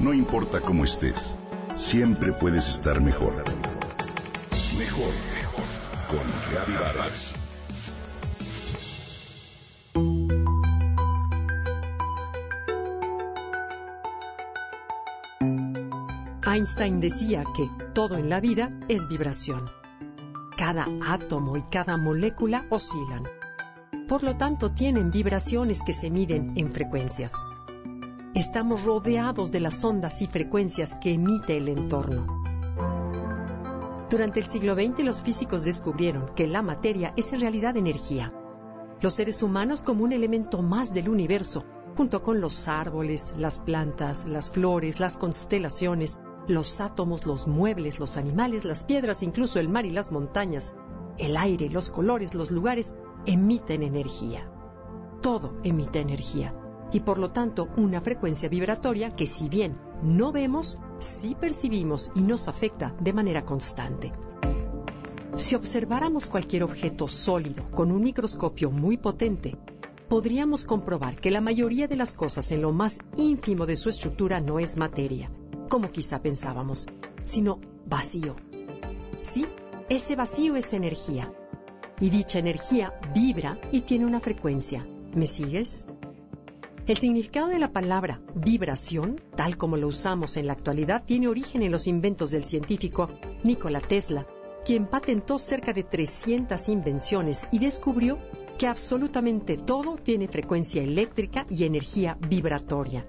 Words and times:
No 0.00 0.14
importa 0.14 0.62
cómo 0.62 0.84
estés, 0.84 1.36
siempre 1.74 2.32
puedes 2.32 2.70
estar 2.70 3.02
mejor. 3.02 3.44
Mejor, 4.78 5.12
mejor. 5.34 5.64
Con 6.08 6.20
Reavivadas. 6.50 7.34
Einstein 16.46 17.00
decía 17.00 17.44
que 17.54 17.68
todo 17.92 18.16
en 18.16 18.30
la 18.30 18.40
vida 18.40 18.72
es 18.88 19.06
vibración. 19.06 19.68
Cada 20.56 20.86
átomo 21.06 21.58
y 21.58 21.62
cada 21.70 21.98
molécula 21.98 22.64
oscilan. 22.70 23.24
Por 24.08 24.24
lo 24.24 24.36
tanto, 24.38 24.72
tienen 24.72 25.10
vibraciones 25.10 25.82
que 25.82 25.92
se 25.92 26.10
miden 26.10 26.54
en 26.56 26.72
frecuencias. 26.72 27.34
Estamos 28.34 28.84
rodeados 28.84 29.50
de 29.50 29.58
las 29.58 29.84
ondas 29.84 30.22
y 30.22 30.28
frecuencias 30.28 30.94
que 30.94 31.12
emite 31.12 31.56
el 31.56 31.68
entorno. 31.68 32.44
Durante 34.08 34.38
el 34.38 34.46
siglo 34.46 34.74
XX 34.74 35.00
los 35.00 35.24
físicos 35.24 35.64
descubrieron 35.64 36.32
que 36.36 36.46
la 36.46 36.62
materia 36.62 37.12
es 37.16 37.32
en 37.32 37.40
realidad 37.40 37.76
energía. 37.76 38.32
Los 39.00 39.14
seres 39.14 39.42
humanos 39.42 39.82
como 39.82 40.04
un 40.04 40.12
elemento 40.12 40.62
más 40.62 40.94
del 40.94 41.08
universo, 41.08 41.64
junto 41.96 42.22
con 42.22 42.40
los 42.40 42.68
árboles, 42.68 43.34
las 43.36 43.58
plantas, 43.58 44.26
las 44.26 44.52
flores, 44.52 45.00
las 45.00 45.18
constelaciones, 45.18 46.20
los 46.46 46.80
átomos, 46.80 47.26
los 47.26 47.48
muebles, 47.48 47.98
los 47.98 48.16
animales, 48.16 48.64
las 48.64 48.84
piedras, 48.84 49.24
incluso 49.24 49.58
el 49.58 49.68
mar 49.68 49.86
y 49.86 49.90
las 49.90 50.12
montañas, 50.12 50.72
el 51.18 51.36
aire, 51.36 51.68
los 51.68 51.90
colores, 51.90 52.36
los 52.36 52.52
lugares, 52.52 52.94
emiten 53.26 53.82
energía. 53.82 54.48
Todo 55.20 55.58
emite 55.64 55.98
energía 55.98 56.54
y 56.92 57.00
por 57.00 57.18
lo 57.18 57.30
tanto 57.30 57.68
una 57.76 58.00
frecuencia 58.00 58.48
vibratoria 58.48 59.10
que 59.10 59.26
si 59.26 59.48
bien 59.48 59.76
no 60.02 60.32
vemos, 60.32 60.78
sí 60.98 61.36
percibimos 61.38 62.10
y 62.14 62.20
nos 62.20 62.48
afecta 62.48 62.94
de 63.00 63.12
manera 63.12 63.44
constante. 63.44 64.12
Si 65.36 65.54
observáramos 65.54 66.26
cualquier 66.26 66.64
objeto 66.64 67.08
sólido 67.08 67.64
con 67.70 67.92
un 67.92 68.02
microscopio 68.02 68.70
muy 68.70 68.96
potente, 68.96 69.56
podríamos 70.08 70.64
comprobar 70.64 71.16
que 71.20 71.30
la 71.30 71.40
mayoría 71.40 71.86
de 71.86 71.96
las 71.96 72.14
cosas 72.14 72.50
en 72.50 72.62
lo 72.62 72.72
más 72.72 72.98
ínfimo 73.16 73.64
de 73.64 73.76
su 73.76 73.88
estructura 73.88 74.40
no 74.40 74.58
es 74.58 74.76
materia, 74.76 75.30
como 75.68 75.92
quizá 75.92 76.20
pensábamos, 76.20 76.86
sino 77.24 77.60
vacío. 77.86 78.34
Sí, 79.22 79.46
ese 79.88 80.16
vacío 80.16 80.56
es 80.56 80.72
energía. 80.72 81.32
Y 82.00 82.10
dicha 82.10 82.38
energía 82.38 82.98
vibra 83.14 83.58
y 83.70 83.82
tiene 83.82 84.06
una 84.06 84.20
frecuencia. 84.20 84.84
¿Me 85.14 85.26
sigues? 85.26 85.86
El 86.86 86.96
significado 86.96 87.48
de 87.48 87.58
la 87.58 87.72
palabra 87.72 88.20
vibración, 88.34 89.20
tal 89.36 89.56
como 89.56 89.76
lo 89.76 89.88
usamos 89.88 90.36
en 90.36 90.46
la 90.46 90.54
actualidad, 90.54 91.04
tiene 91.04 91.28
origen 91.28 91.62
en 91.62 91.70
los 91.70 91.86
inventos 91.86 92.30
del 92.30 92.44
científico 92.44 93.08
Nikola 93.44 93.80
Tesla, 93.80 94.26
quien 94.64 94.86
patentó 94.86 95.38
cerca 95.38 95.72
de 95.72 95.84
300 95.84 96.68
invenciones 96.68 97.46
y 97.52 97.58
descubrió 97.58 98.18
que 98.58 98.66
absolutamente 98.66 99.56
todo 99.56 99.96
tiene 99.96 100.28
frecuencia 100.28 100.82
eléctrica 100.82 101.46
y 101.48 101.64
energía 101.64 102.18
vibratoria. 102.28 103.06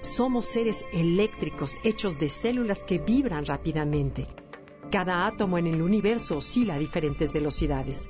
Somos 0.00 0.46
seres 0.46 0.86
eléctricos 0.92 1.76
hechos 1.84 2.18
de 2.18 2.28
células 2.30 2.84
que 2.84 2.98
vibran 2.98 3.44
rápidamente. 3.44 4.26
Cada 4.90 5.26
átomo 5.26 5.58
en 5.58 5.66
el 5.66 5.82
universo 5.82 6.38
oscila 6.38 6.74
a 6.74 6.78
diferentes 6.78 7.32
velocidades. 7.32 8.08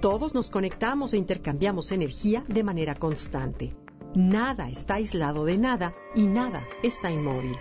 Todos 0.00 0.34
nos 0.34 0.50
conectamos 0.50 1.14
e 1.14 1.16
intercambiamos 1.16 1.92
energía 1.92 2.44
de 2.48 2.64
manera 2.64 2.96
constante. 2.96 3.74
Nada 4.14 4.68
está 4.70 4.94
aislado 4.94 5.44
de 5.44 5.58
nada 5.58 5.94
y 6.14 6.26
nada 6.26 6.66
está 6.82 7.10
inmóvil. 7.10 7.56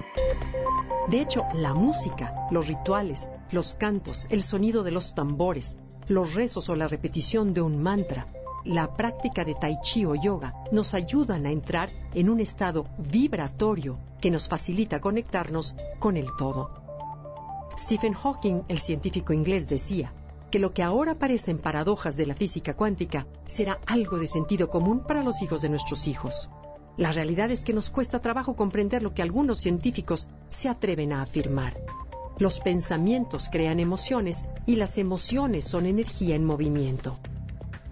De 1.09 1.21
hecho, 1.21 1.43
la 1.53 1.73
música, 1.73 2.33
los 2.51 2.67
rituales, 2.67 3.29
los 3.51 3.75
cantos, 3.75 4.27
el 4.29 4.43
sonido 4.43 4.83
de 4.83 4.91
los 4.91 5.13
tambores, 5.13 5.77
los 6.07 6.35
rezos 6.35 6.69
o 6.69 6.75
la 6.75 6.87
repetición 6.87 7.53
de 7.53 7.61
un 7.61 7.81
mantra, 7.81 8.27
la 8.63 8.95
práctica 8.95 9.45
de 9.45 9.55
tai 9.55 9.77
chi 9.81 10.05
o 10.05 10.15
yoga 10.15 10.53
nos 10.71 10.93
ayudan 10.93 11.45
a 11.45 11.51
entrar 11.51 11.89
en 12.13 12.29
un 12.29 12.39
estado 12.39 12.85
vibratorio 12.97 13.97
que 14.21 14.31
nos 14.31 14.47
facilita 14.47 14.99
conectarnos 14.99 15.75
con 15.99 16.17
el 16.17 16.27
todo. 16.37 16.71
Stephen 17.77 18.13
Hawking, 18.13 18.63
el 18.67 18.79
científico 18.79 19.33
inglés, 19.33 19.69
decía 19.69 20.13
que 20.51 20.59
lo 20.59 20.73
que 20.73 20.83
ahora 20.83 21.15
parecen 21.15 21.57
paradojas 21.57 22.17
de 22.17 22.25
la 22.25 22.35
física 22.35 22.75
cuántica 22.75 23.27
será 23.45 23.79
algo 23.85 24.17
de 24.17 24.27
sentido 24.27 24.69
común 24.69 25.03
para 25.05 25.23
los 25.23 25.41
hijos 25.41 25.61
de 25.61 25.69
nuestros 25.69 26.07
hijos. 26.07 26.49
La 26.97 27.11
realidad 27.11 27.51
es 27.51 27.63
que 27.63 27.73
nos 27.73 27.89
cuesta 27.89 28.21
trabajo 28.21 28.55
comprender 28.55 29.03
lo 29.03 29.13
que 29.13 29.21
algunos 29.21 29.59
científicos 29.59 30.27
se 30.49 30.67
atreven 30.67 31.13
a 31.13 31.21
afirmar. 31.21 31.77
Los 32.39 32.59
pensamientos 32.59 33.49
crean 33.51 33.79
emociones 33.79 34.45
y 34.65 34.75
las 34.75 34.97
emociones 34.97 35.65
son 35.65 35.85
energía 35.85 36.35
en 36.35 36.45
movimiento. 36.45 37.17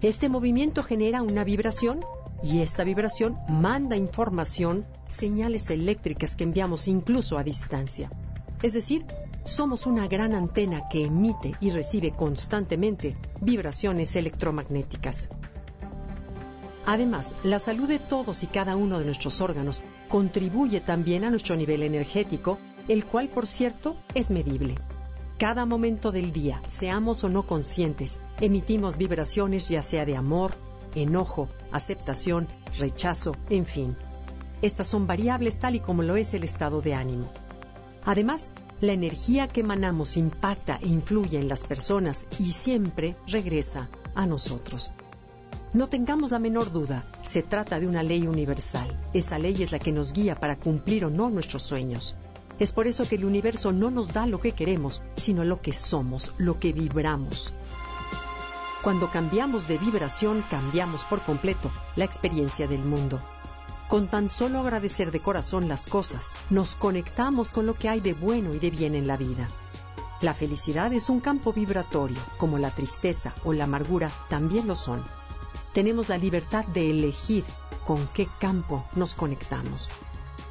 Este 0.02 0.28
movimiento 0.28 0.82
genera 0.82 1.22
una 1.22 1.44
vibración 1.44 2.04
y 2.42 2.60
esta 2.60 2.84
vibración 2.84 3.38
manda 3.48 3.96
información, 3.96 4.84
señales 5.08 5.70
eléctricas 5.70 6.36
que 6.36 6.44
enviamos 6.44 6.86
incluso 6.86 7.38
a 7.38 7.44
distancia. 7.44 8.10
Es 8.62 8.72
decir, 8.72 9.04
somos 9.46 9.86
una 9.86 10.08
gran 10.08 10.34
antena 10.34 10.88
que 10.88 11.04
emite 11.04 11.54
y 11.60 11.70
recibe 11.70 12.12
constantemente 12.12 13.16
vibraciones 13.40 14.16
electromagnéticas. 14.16 15.28
Además, 16.84 17.34
la 17.42 17.58
salud 17.58 17.88
de 17.88 17.98
todos 17.98 18.42
y 18.42 18.46
cada 18.46 18.76
uno 18.76 18.98
de 18.98 19.04
nuestros 19.04 19.40
órganos 19.40 19.82
contribuye 20.08 20.80
también 20.80 21.24
a 21.24 21.30
nuestro 21.30 21.56
nivel 21.56 21.82
energético, 21.82 22.58
el 22.86 23.04
cual, 23.04 23.28
por 23.28 23.46
cierto, 23.46 23.96
es 24.14 24.30
medible. 24.30 24.76
Cada 25.38 25.66
momento 25.66 26.12
del 26.12 26.32
día, 26.32 26.62
seamos 26.66 27.24
o 27.24 27.28
no 27.28 27.46
conscientes, 27.46 28.20
emitimos 28.40 28.96
vibraciones 28.96 29.68
ya 29.68 29.82
sea 29.82 30.04
de 30.04 30.16
amor, 30.16 30.54
enojo, 30.94 31.48
aceptación, 31.72 32.46
rechazo, 32.78 33.36
en 33.50 33.66
fin. 33.66 33.96
Estas 34.62 34.86
son 34.86 35.06
variables 35.06 35.58
tal 35.58 35.74
y 35.74 35.80
como 35.80 36.02
lo 36.02 36.16
es 36.16 36.34
el 36.34 36.44
estado 36.44 36.80
de 36.80 36.94
ánimo. 36.94 37.30
Además, 38.04 38.52
la 38.80 38.92
energía 38.92 39.48
que 39.48 39.60
emanamos 39.60 40.16
impacta 40.16 40.78
e 40.82 40.86
influye 40.86 41.38
en 41.38 41.48
las 41.48 41.64
personas 41.64 42.26
y 42.38 42.52
siempre 42.52 43.16
regresa 43.26 43.88
a 44.14 44.26
nosotros. 44.26 44.92
No 45.72 45.88
tengamos 45.88 46.30
la 46.30 46.38
menor 46.38 46.72
duda, 46.72 47.04
se 47.22 47.42
trata 47.42 47.80
de 47.80 47.86
una 47.86 48.02
ley 48.02 48.26
universal. 48.26 48.88
Esa 49.12 49.38
ley 49.38 49.62
es 49.62 49.72
la 49.72 49.78
que 49.78 49.92
nos 49.92 50.12
guía 50.12 50.34
para 50.34 50.56
cumplir 50.56 51.04
o 51.04 51.10
no 51.10 51.28
nuestros 51.28 51.62
sueños. 51.62 52.16
Es 52.58 52.72
por 52.72 52.86
eso 52.86 53.06
que 53.06 53.16
el 53.16 53.24
universo 53.24 53.72
no 53.72 53.90
nos 53.90 54.12
da 54.12 54.26
lo 54.26 54.40
que 54.40 54.52
queremos, 54.52 55.02
sino 55.16 55.44
lo 55.44 55.56
que 55.56 55.72
somos, 55.72 56.32
lo 56.38 56.58
que 56.58 56.72
vibramos. 56.72 57.52
Cuando 58.82 59.08
cambiamos 59.10 59.68
de 59.68 59.78
vibración, 59.78 60.42
cambiamos 60.50 61.04
por 61.04 61.20
completo 61.20 61.70
la 61.96 62.04
experiencia 62.04 62.66
del 62.66 62.82
mundo. 62.82 63.20
Con 63.88 64.08
tan 64.08 64.28
solo 64.28 64.58
agradecer 64.58 65.12
de 65.12 65.20
corazón 65.20 65.68
las 65.68 65.86
cosas, 65.86 66.34
nos 66.50 66.74
conectamos 66.74 67.52
con 67.52 67.66
lo 67.66 67.74
que 67.74 67.88
hay 67.88 68.00
de 68.00 68.14
bueno 68.14 68.52
y 68.52 68.58
de 68.58 68.70
bien 68.70 68.96
en 68.96 69.06
la 69.06 69.16
vida. 69.16 69.48
La 70.20 70.34
felicidad 70.34 70.92
es 70.92 71.08
un 71.08 71.20
campo 71.20 71.52
vibratorio, 71.52 72.18
como 72.36 72.58
la 72.58 72.70
tristeza 72.70 73.32
o 73.44 73.52
la 73.52 73.64
amargura 73.64 74.10
también 74.28 74.66
lo 74.66 74.74
son. 74.74 75.04
Tenemos 75.72 76.08
la 76.08 76.18
libertad 76.18 76.64
de 76.64 76.90
elegir 76.90 77.44
con 77.86 78.08
qué 78.08 78.28
campo 78.40 78.84
nos 78.96 79.14
conectamos. 79.14 79.88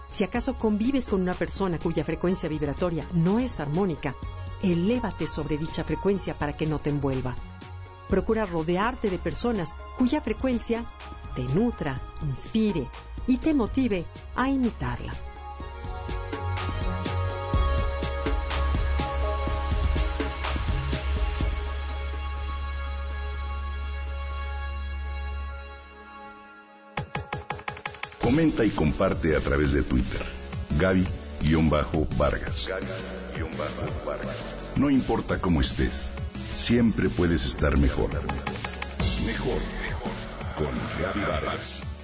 Si 0.07 0.23
acaso 0.23 0.57
convives 0.57 1.09
con 1.09 1.21
una 1.21 1.33
persona 1.33 1.77
cuya 1.77 2.05
frecuencia 2.05 2.47
vibratoria 2.47 3.05
no 3.11 3.39
es 3.39 3.59
armónica, 3.59 4.15
elévate 4.63 5.27
sobre 5.27 5.57
dicha 5.57 5.83
frecuencia 5.83 6.37
para 6.37 6.55
que 6.55 6.67
no 6.67 6.79
te 6.79 6.89
envuelva. 6.89 7.35
Procura 8.07 8.45
rodearte 8.45 9.09
de 9.09 9.17
personas 9.17 9.75
cuya 9.97 10.21
frecuencia 10.21 10.85
te 11.35 11.43
nutra, 11.53 12.01
inspire 12.23 12.87
y 13.27 13.37
te 13.37 13.53
motive 13.53 14.05
a 14.35 14.49
imitarla. 14.49 15.11
Comenta 28.21 28.65
y 28.65 28.69
comparte 28.71 29.35
a 29.35 29.39
través 29.39 29.73
de 29.73 29.83
Twitter. 29.83 30.21
Gaby-Vargas. 30.79 32.71
No 34.75 34.89
importa 34.89 35.39
cómo 35.39 35.61
estés, 35.61 36.09
siempre 36.53 37.07
puedes 37.09 37.45
estar. 37.45 37.77
Mejor, 37.77 38.09
mejor. 39.25 39.84
Con 40.55 40.73
Gaby 41.01 41.19
Vargas. 41.25 41.94